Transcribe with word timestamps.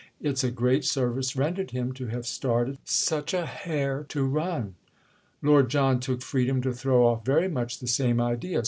—it's 0.19 0.43
a 0.43 0.49
great 0.49 0.83
service 0.83 1.35
rendered 1.35 1.69
him 1.69 1.93
to 1.93 2.07
have 2.07 2.25
started 2.25 2.79
such 2.85 3.35
a 3.35 3.45
hare 3.45 4.03
to 4.03 4.25
run!" 4.25 4.73
Lord 5.43 5.69
John 5.69 5.99
took 5.99 6.23
freedom 6.23 6.59
to 6.63 6.73
throw 6.73 7.05
off 7.05 7.23
very 7.23 7.47
much 7.47 7.77
the 7.77 7.85
same 7.87 8.19
idea. 8.19 8.59